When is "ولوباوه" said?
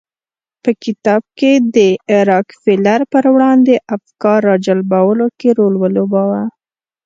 5.77-6.43